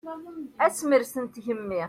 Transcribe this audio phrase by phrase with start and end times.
[0.65, 1.79] Asemres n tgemmi.